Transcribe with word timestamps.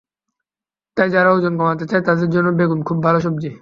তাই 0.97 1.09
যারা 1.09 1.29
ওজন 1.31 1.53
কমাতে 1.57 1.85
চায়, 1.85 2.03
তাদের 2.03 2.27
জন্যও 2.29 2.57
বেগুন 2.59 2.79
খুব 2.83 2.97
ভালো 3.03 3.19
সবজি। 3.19 3.51